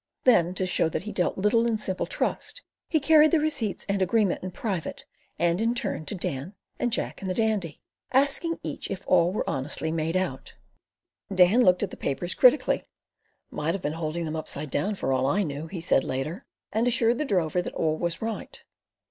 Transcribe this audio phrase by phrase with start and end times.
[0.23, 4.01] Then, to show that he dealt little in simple trust, he carried the receipts and
[4.01, 5.05] agreement in private
[5.37, 9.47] and in turn, to Dan, and Jack, and the Dandy, asking each if all were
[9.47, 10.55] honestly made out.
[11.31, 12.83] Dan looked at the papers critically
[13.51, 16.87] ("might have been holding them upside down for all I knew," he said later), and
[16.87, 18.59] assured the drover that all was right.